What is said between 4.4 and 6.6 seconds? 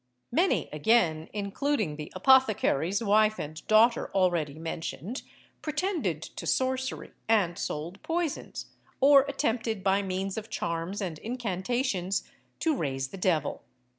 mentioned, pretended to